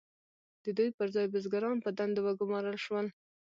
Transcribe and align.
د 0.63 0.65
دوی 0.77 0.89
پر 0.97 1.07
ځای 1.15 1.25
بزګران 1.33 1.77
په 1.81 1.89
دندو 1.97 2.21
وګمارل 2.25 2.77
شول. 2.85 3.07